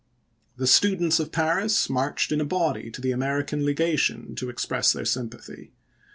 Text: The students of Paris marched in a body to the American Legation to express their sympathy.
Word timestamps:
The 0.57 0.65
students 0.65 1.19
of 1.19 1.31
Paris 1.31 1.87
marched 1.87 2.31
in 2.31 2.41
a 2.41 2.43
body 2.43 2.89
to 2.89 3.01
the 3.01 3.11
American 3.11 3.63
Legation 3.63 4.33
to 4.33 4.49
express 4.49 4.91
their 4.93 5.05
sympathy. 5.05 5.73